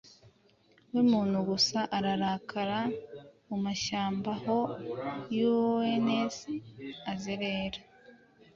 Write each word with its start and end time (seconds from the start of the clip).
we 0.91 0.97
umuntu 1.05 1.37
gusa 1.49 1.79
ararakara 1.97 2.79
mumashyamba 3.47 4.31
Aho 4.35 4.57
Uons 5.47 6.37
azerera. 7.11 7.79